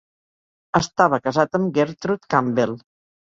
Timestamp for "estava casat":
0.79-1.59